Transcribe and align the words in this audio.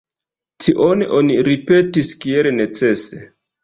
Tion 0.67 1.05
oni 1.19 1.39
ripetis 1.51 2.13
kiel 2.27 2.55
necese. 2.61 3.27